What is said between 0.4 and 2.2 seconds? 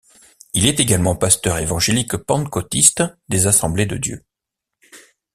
Il est également pasteur évangélique